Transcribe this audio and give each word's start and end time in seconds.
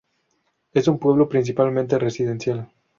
Es 0.73 0.87
un 0.87 0.97
pueblo 0.97 1.29
principalmente 1.29 1.99
residencial. 1.99 2.71